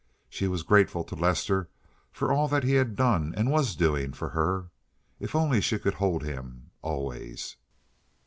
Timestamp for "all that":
2.33-2.63